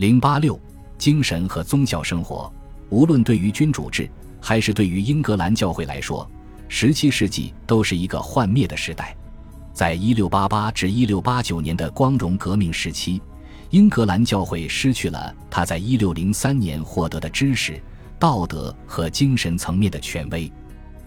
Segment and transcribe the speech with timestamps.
[0.00, 0.58] 零八六，
[0.96, 2.50] 精神和宗教生活，
[2.88, 4.08] 无论对于君主制
[4.40, 6.26] 还是对于英格兰教会来说，
[6.68, 9.14] 十七世纪都是一个幻灭的时代。
[9.74, 13.20] 在一六八八至一六八九年的光荣革命时期，
[13.68, 17.78] 英格兰教会失去了他在一六零三年获得的知识、
[18.18, 20.50] 道德和精神层面的权威。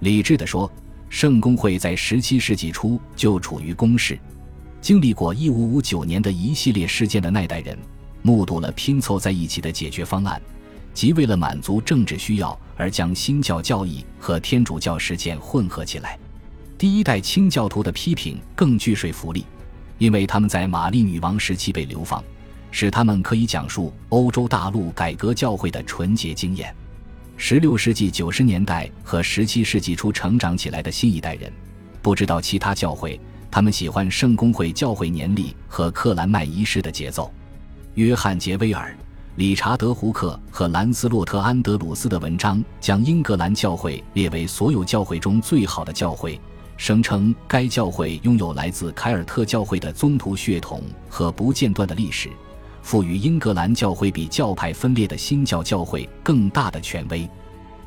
[0.00, 0.68] 理智地说，
[1.08, 4.18] 圣公会在十七世纪初就处于攻势，
[4.80, 7.78] 经历过一五五九年的一系列事件的那代人。
[8.22, 10.40] 目睹了拼凑在一起的解决方案，
[10.92, 16.18] 即为了满足政治需要而将新教教义和天主教实践混合起来。
[16.76, 19.44] 第一代清教徒的批评更具说服力，
[19.98, 22.24] 因为他们在玛丽女王时期被流放，
[22.70, 26.74] 使他们可以讲述欧洲大陆改革教会的纯洁经验。
[27.36, 31.52] 十六世纪九十年代和十七世纪初成长起来的新一代人，
[32.02, 33.18] 不知道其他教会，
[33.50, 37.32] 他们喜欢圣公会教会年历和克兰麦仪式的节奏。
[37.94, 38.96] 约翰·杰威尔、
[39.34, 46.40] 理查德·胡克和兰斯洛特·安德鲁斯的文章将英格兰教会列为所有教会中最好的教会，
[46.76, 52.30] 声称该教会拥有来自凯尔特教会的宗徒血统和不间断的历史，
[52.80, 57.28] 赋予英格兰教会比教派分裂的新教教会更大的权威。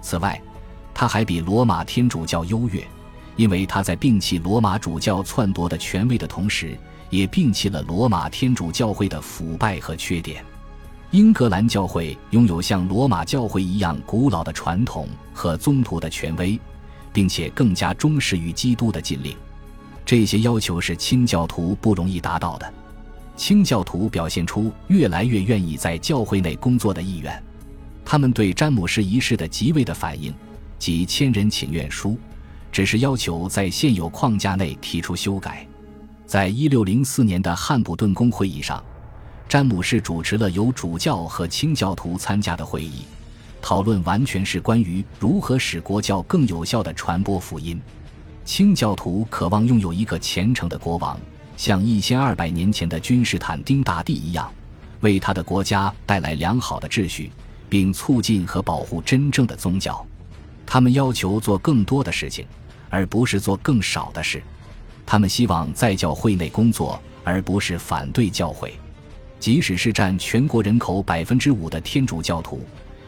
[0.02, 0.40] 此外，
[0.94, 2.86] 他还比罗马天主教优越，
[3.36, 6.78] 因为他在摒弃罗马主教篡夺的权威的同时。
[7.14, 10.44] 也摒弃了罗马天主教会的腐败和缺点。
[11.12, 16.60] 英格兰教会拥有像罗马教会一样古老的传统和宗徒的权威，
[17.14, 19.38] 并且更加忠实于基督的禁令。
[20.04, 22.74] 这些要求是清教徒不容易达到的。
[23.36, 27.44] 清教徒表现出越来越愿意在教会内工作的意愿。
[28.04, 30.34] 他们对詹姆士一世的极为的反应，
[30.80, 32.18] 即千人请愿书，
[32.74, 35.66] 只是要求在现有框架内提出修改。
[36.26, 38.84] 在一六零四年的汉普顿公会议上，
[39.48, 43.04] 詹姆士主持了由主教和清教徒参加的会议，
[43.62, 47.80] 讨论完全是关于如何使国教更有效地传播福音。
[48.44, 51.20] 清教徒渴望拥有一个虔诚的国王，
[51.56, 54.52] 像一千二百年前的君士坦丁大帝一样，
[55.02, 57.32] 为他的国家带来良好的秩序，
[57.70, 60.04] 并促进和保护真正的宗教。
[60.66, 62.48] 他们要求做更多的事情，
[62.94, 64.40] 而不是做更少的事。
[65.04, 68.72] 他们希望在教会内工作，而不是反对教会。
[69.40, 72.64] 即使是占全国人口百分之五的天主教徒，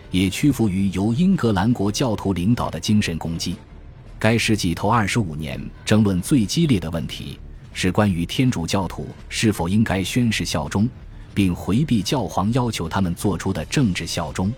[0.09, 3.55] 也屈服于由英格兰国教徒领导的精神攻击。
[4.17, 7.37] 该世纪头二十五年争论最激烈的问题
[7.71, 10.89] 是关于天主教徒是否应该宣誓效忠，
[11.31, 14.51] 并回避教皇要求他们做出的政治效忠。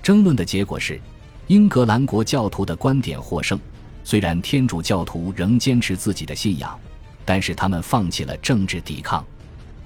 [0.00, 1.00] 争论的结果是，
[1.48, 3.58] 英格兰国教徒的观点获胜。
[4.02, 6.78] 虽然天主教徒仍坚持自己的信仰，
[7.24, 9.24] 但是他们放弃了政治抵抗。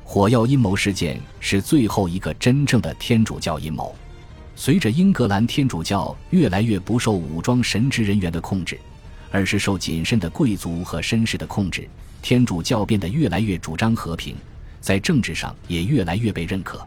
[0.02, 3.94] 火药阴谋事件是最后一个真正的天主教阴谋。
[4.56, 8.78] 随着英格兰天主教越来越不受武装神职人员的控制，
[9.30, 11.88] 而是受谨慎的贵族和绅士的控制，
[12.22, 14.36] 天主教变得越来越主张和平，
[14.81, 16.86] 在政治上也越来越被认可。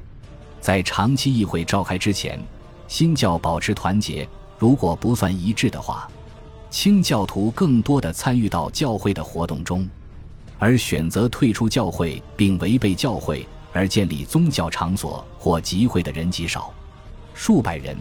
[0.62, 2.40] 在长期议会召开之前，
[2.88, 4.28] 新教保持团结，
[4.58, 6.10] 如果不算一致的话。
[6.70, 9.88] 清教徒更多的参与到教会的活动中，
[10.60, 16.74] 而选择退出教会并违背教会而建立宗教场所或集会的人极少，
[17.34, 17.96] 数百人，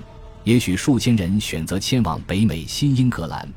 [0.44, 3.48] 也许数千人选择迁往北美新英格兰，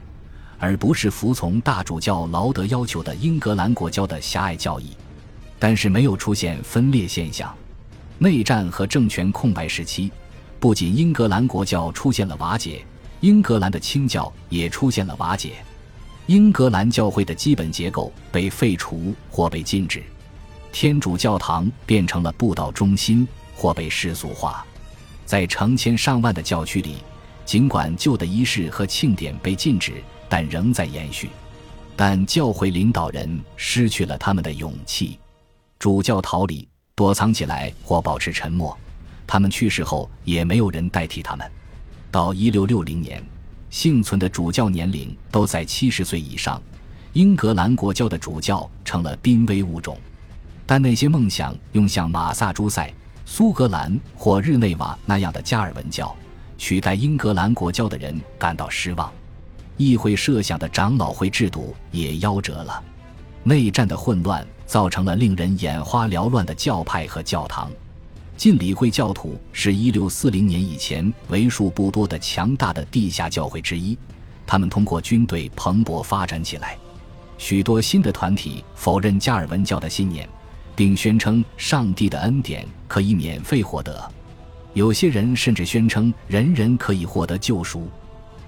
[0.60, 4.92] 而不是服从大主教劳德要求的英格兰国教的狭隘教义。
[5.62, 7.54] 但是没有出现分裂现象。
[8.18, 10.10] 内战和政权空白时期，
[10.60, 12.86] 不仅英格兰国教出现了瓦解。
[13.22, 15.56] 英格兰的清教也出现了瓦解，
[16.28, 20.02] 英格兰教会的基本结构被废除或被禁止，
[20.72, 24.66] 天主教堂变成了布道中心或被世俗化，
[25.26, 26.96] 在成千上万的教区里，
[27.44, 31.30] 尽管旧的仪式和庆典被禁止，但仍在延续。
[31.98, 35.20] 但教会领导人失去了他们的勇气，
[35.78, 36.66] 主教逃离、
[36.96, 38.78] 躲藏起来或保持沉默，
[39.28, 41.52] 他们去世后也没有人代替他们。
[42.12, 43.24] 到一六六零年，
[43.70, 46.62] 幸存的主教年龄都在七十岁以上。
[47.14, 49.98] 英格兰国教的主教成了濒危物种，
[50.66, 52.92] 但那些梦想用像马萨诸塞、
[53.26, 56.16] 苏格兰或日内瓦那样的加尔文教
[56.58, 59.12] 取代英格兰国教的人感到失望。
[59.78, 62.84] 议会设想的长老会制度也夭折了。
[63.44, 67.72] 内战的混乱造成了令人眼花缭乱的教派和教堂。
[68.40, 73.98] 浸礼会教徒是一六四零年以前为数不多的强大的地下教会之一，
[74.48, 76.78] 他们通过军队蓬勃发展起来。
[77.38, 80.26] 许多新的团体否认加尔文教的信念，
[80.74, 84.10] 并宣称上帝的恩典可以免费获得。
[84.74, 87.90] 有些人甚至宣称人人可以获得救赎。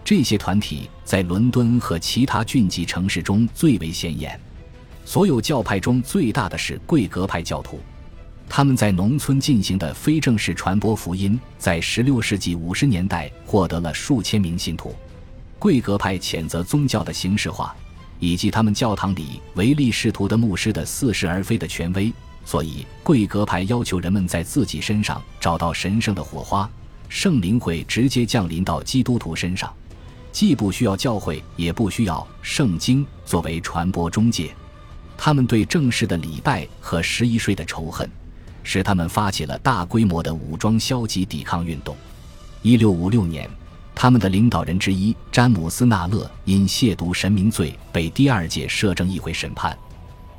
[0.05, 4.39] 这些团体在伦敦和其他郡级城市中最为显眼。
[5.03, 7.81] 所有教派中最大的是贵格派教徒，
[8.49, 14.93] 他们在农村进行的非正式传播福音，在16世纪50年代获得了数千名信徒。
[15.57, 17.73] 贵格派谴责宗教的形式化，
[18.19, 22.11] 以及他们教堂里唯利是图的牧师的似是而非的权威。
[22.43, 26.67] 所以，贵格派要求人们在自己身上找到神圣的火花，
[27.07, 29.71] 圣灵会直接降临到基督徒身上，
[30.31, 34.49] 既不需要教会，也不需要圣经作为传播中介。
[35.15, 38.09] 他们对正式的礼拜和十一税的仇恨，
[38.63, 41.96] 使他们发起了大规模的武装消极抵抗运动。
[42.62, 43.50] 一六五六年，
[43.96, 49.78] 他们的领导人之一詹姆斯·纳勒因亵渎神明罪被第二届摄政议会审判，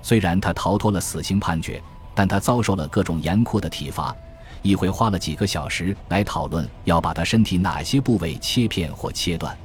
[0.02, 1.82] 虽然他逃脱了死刑判决。
[2.14, 4.14] 但他遭受了各种严酷的体罚，
[4.60, 9.56] 议会花了几个小时来讨论要把他身体哪些部位切片或切断。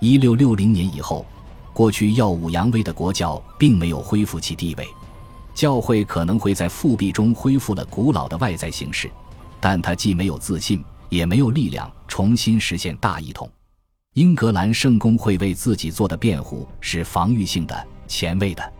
[0.00, 1.26] 一六六零年以后，
[1.74, 4.88] 过去耀武扬威的国教并没有恢复其地位，
[5.54, 9.10] 教会可能会在复辟中恢复了古老的外在形式，
[9.60, 13.50] 但他既没有自信，也没有力量重新实现大一统。
[14.14, 18.72] 英格兰圣公会为自己做的辩护是防御性的、前卫的。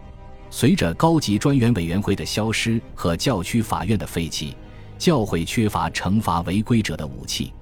[0.50, 4.54] 随着高级专员委员会的消失和教区法院的废弃，
[4.98, 7.52] 教会缺乏惩罚违规者的武器。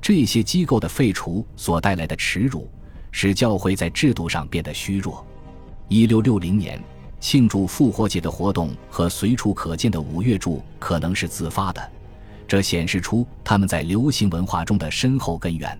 [0.00, 2.66] 这些机构的废除所带来的耻辱，
[3.10, 5.22] 使教会在制度上变得虚弱。
[5.88, 6.82] 一六六零年
[7.20, 11.90] 庆祝复活节的活动和随处可见的五月柱可能是自发的，
[12.48, 15.78] 这显示出他们在流行文化中的深厚根源。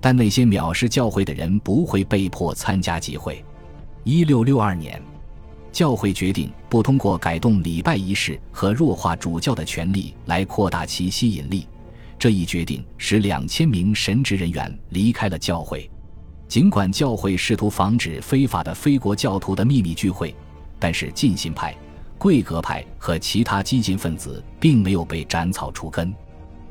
[0.00, 3.44] 但那些藐视教会的人不会被迫参加集会。
[4.04, 5.02] 一六六二年。
[5.72, 11.68] 教会决定不通过改动礼拜仪式和弱化主教的权力来扩大其吸引力。
[12.18, 15.90] 这一决定使两千名神职人员离开了教会。
[16.48, 20.34] 尽管教会试图防止非法的非国教徒的秘密聚会，
[20.78, 21.74] 但是浸信派、
[22.18, 26.14] 贵格派和其他激进分子并没有被斩草除根。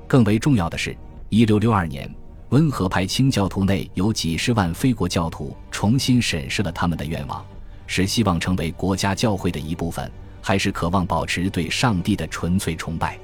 [0.07, 0.95] 更为重要的是，
[1.29, 2.09] 一六六二年，
[2.49, 7.43] 温和派清教徒内有几十万非国教徒重新审视了他们的愿望。
[7.87, 10.11] 是希望成为国家教会的一部分，
[10.41, 13.19] 还是渴望保持对上帝的纯粹崇拜？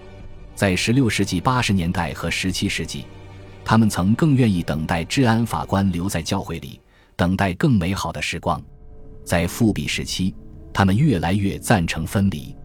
[0.54, 3.06] 在16世纪80年代和17世纪，
[3.66, 6.80] 他们曾更愿意等待治安法官留在教会里，
[7.16, 8.62] 等待更美好的时光。
[9.24, 10.36] 在复辟时期，
[10.74, 12.56] 他们越来越赞成分离。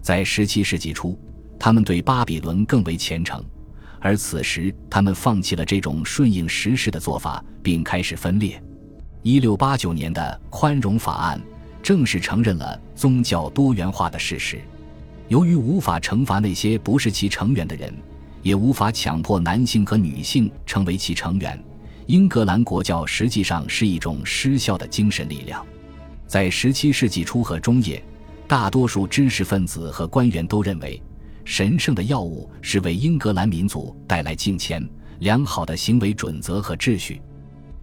[0.00, 1.18] 在17世纪初，
[1.58, 3.44] 他们对巴比伦更为虔诚，
[4.00, 8.62] 而此时他们放弃了这种顺应时势的做法，并开始分裂。
[9.22, 11.38] 一六八九年的宽容法案
[11.82, 14.58] 正式承认了宗教多元化的事实。
[15.28, 17.94] 由于无法惩罚那些不是其成员的人，
[18.42, 21.62] 也无法强迫男性和女性成为其成员，
[22.06, 25.64] 英格兰国教实际上是一种失效的精神力量。
[26.30, 28.00] 在十七世纪初和中叶，
[28.46, 31.02] 大多数知识分子和官员都认为，
[31.44, 34.88] 神圣的药物是为英格兰民族带来敬虔、
[35.18, 37.20] 良好的行为准则和秩序。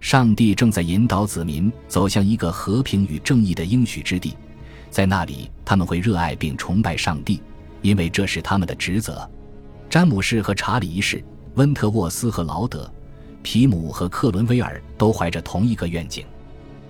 [0.00, 4.34] 上帝正在引导子民走向一个和平与正义的应许之地，
[4.88, 7.42] 在那里他们会热爱并崇拜上帝，
[7.82, 9.30] 因为这是他们的职责。
[9.90, 11.22] 詹姆士和查理一世、
[11.56, 12.90] 温特沃斯和劳德、
[13.42, 16.24] 皮姆和克伦威尔都怀着同一个愿景，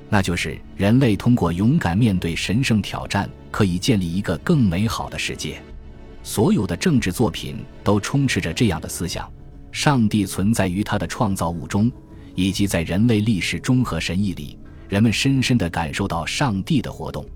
[0.09, 5.63] 那就是人类通过勇敢面对神圣挑战，可以建立一个更美好的世界。
[6.23, 9.31] 所有的政治作品都充斥着这样的思想：
[9.73, 11.91] 上帝存在于他的创造物中。
[12.35, 14.57] 以及在人类历史中和神意里，
[14.89, 17.27] 人们深深地感受到上帝的活动。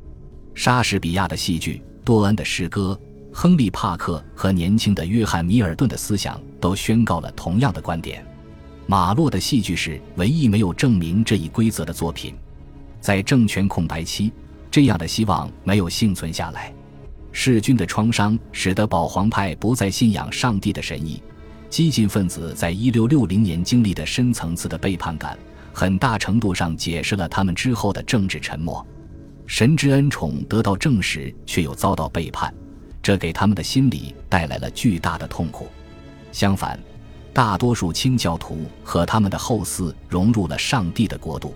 [0.54, 2.96] 莎士比亚的戏剧、多恩的诗歌、
[3.32, 8.24] 亨利·帕克和年轻的约翰·米尔顿的思想都宣告了同样的观点。
[8.86, 12.32] 马洛的戏剧是唯一没有证明这一规则的作品。
[13.02, 14.32] 在政权空白期，
[14.71, 16.73] 这样的希望没有幸存下来。
[17.32, 21.21] 弑君的创伤使得保皇派不再信仰上帝的神意。
[21.68, 25.37] 激进分子在一六六零年经历的深层次的背叛感，
[25.73, 28.87] 很大程度上解释了他们之后的政治沉默。
[29.47, 32.54] 神之恩宠得到证实，却又遭到背叛，
[33.02, 35.66] 这给他们的心理带来了巨大的痛苦。
[36.30, 36.78] 相反，
[37.32, 41.54] 大多数清教徒和他们的后嗣融入了上帝的国度，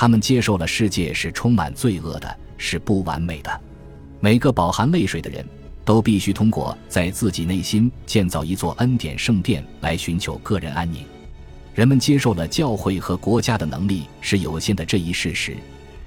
[0.00, 3.60] 他们接受了世界是充满罪恶的，是不完美的。
[4.20, 5.44] 每个饱含泪水的人。
[5.84, 11.02] 都必须通过在自己内心建造一座恩典圣殿来寻求个人安宁。
[11.74, 15.56] 人们接受了教会和国家的能力是有限的这一事实，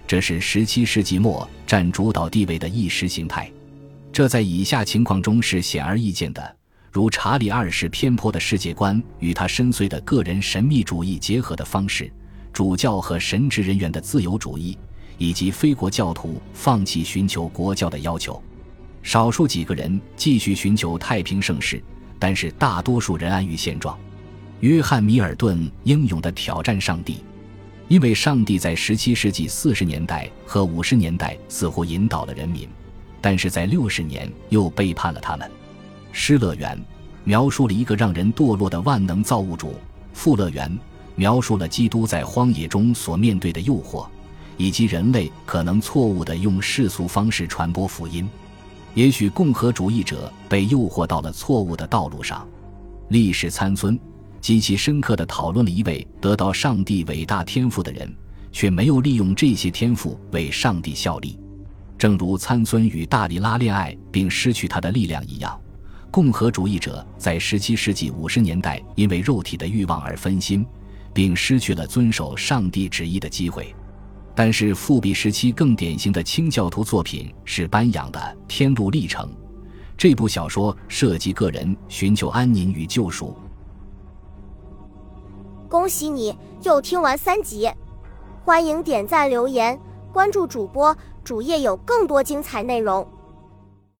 [0.06, 3.52] 这是十七世纪末占主导地位的意识形态。
[4.14, 6.56] 这在以下情况中是显而易见的：
[6.92, 12.14] 如查理二世偏颇的世界观与他深邃的个人神秘主义结合的方式，
[12.54, 14.78] 主教和神职人员的自由主义，
[15.18, 18.42] 以及非国教徒放弃寻求国教的要求。
[19.04, 21.82] 少数几个人继续寻求太平盛世，
[22.20, 23.98] 但是大多数人安于现状。
[24.60, 27.24] 约翰·米尔顿英勇地挑战上帝，
[27.88, 32.70] 因为上帝在17世纪40年代和50年代似乎引导了人民，
[33.20, 35.48] 但是在60年又背叛了他们。
[36.12, 36.78] 《失乐园》
[37.24, 39.70] 描述了一个让人堕落的万能造物主，
[40.14, 40.70] 《富乐园》
[41.16, 44.08] 描述了基督在荒野中所面对的诱惑，
[44.58, 48.30] 以及人类可能错误地用世俗方式传播福音。
[48.94, 52.48] 也许共和主义者被诱惑到了错误的道路上。
[53.10, 53.98] 历史参孙
[54.40, 58.14] 极其深刻地讨论了一位得到上帝伟大天赋的人，
[58.52, 61.40] 却没有利用这些天赋为上帝效力。
[61.98, 65.60] 正如参孙与大力拉恋爱并失去他的力量一样，
[66.10, 70.66] 共和主义者在17世纪50年代因为肉体的欲望而分心，
[71.14, 73.74] 并失去了遵守上帝旨意的机会。
[74.34, 79.26] 但是，复辟时期更典型的清教徒作品是班扬的《天路历程》。
[79.98, 83.36] 这部小说涉及个人寻求安宁与救赎。
[85.70, 87.70] 恭喜你又听完三集，
[88.44, 89.80] 欢迎点赞、留言、
[90.12, 93.08] 关注主播，主页有更多精彩内容。